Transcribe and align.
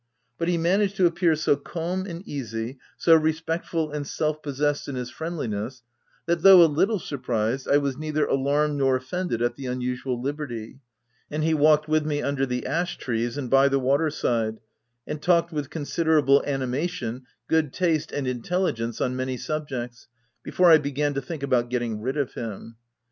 But 0.39 0.47
he 0.47 0.57
managed 0.57 0.95
to 0.95 1.05
appear 1.05 1.35
so 1.35 1.55
calm 1.55 2.07
and 2.07 2.27
easy, 2.27 2.79
so 2.97 3.13
respectful 3.13 3.91
and 3.91 4.07
self 4.07 4.41
possessed 4.41 4.87
in 4.87 4.95
his 4.95 5.11
friendliness, 5.11 5.83
that, 6.25 6.41
though 6.41 6.63
a 6.63 6.65
little 6.75 6.97
sur 6.97 7.19
prised, 7.19 7.67
I 7.69 7.77
was 7.77 7.99
neither 7.99 8.25
alarmed 8.25 8.79
nor 8.79 8.95
offended 8.95 9.43
at 9.43 9.57
the 9.57 9.67
unusual 9.67 10.19
liberty, 10.19 10.79
and 11.29 11.43
he 11.43 11.53
walked 11.53 11.87
with 11.87 12.03
me 12.03 12.19
under 12.19 12.47
the 12.47 12.65
ash 12.65 12.97
trees 12.97 13.37
and 13.37 13.47
by 13.47 13.67
the 13.69 13.77
water 13.77 14.09
side, 14.09 14.57
and 15.05 15.21
talked, 15.21 15.51
with 15.51 15.69
considerable 15.69 16.41
animation, 16.47 17.27
good 17.47 17.71
taste, 17.71 18.11
and 18.11 18.25
intelligence, 18.27 19.01
on 19.01 19.15
many 19.15 19.37
subjects, 19.37 20.07
before 20.41 20.71
I 20.71 20.79
began 20.79 21.13
to 21.13 21.21
think 21.21 21.43
about 21.43 21.69
getting 21.69 22.01
rid 22.01 22.17
of 22.17 22.33
him. 22.33 22.75